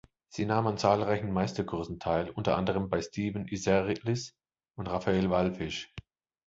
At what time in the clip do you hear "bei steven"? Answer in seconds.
2.89-3.47